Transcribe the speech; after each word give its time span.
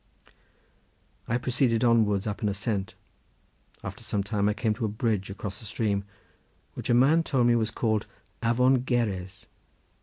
I 1.27 1.37
proceeded 1.37 1.83
onwards 1.83 2.25
up 2.25 2.41
an 2.41 2.49
ascent; 2.49 2.95
after 3.83 4.03
some 4.03 4.23
time 4.23 4.49
I 4.49 4.55
came 4.55 4.73
to 4.73 4.85
a 4.85 4.87
bridge 4.87 5.29
across 5.29 5.61
a 5.61 5.65
stream 5.65 6.05
which 6.73 6.89
a 6.89 6.95
man 6.95 7.21
told 7.21 7.45
me 7.45 7.55
was 7.55 7.69
called 7.69 8.07
Avon 8.43 8.83
Gerres. 8.83 9.45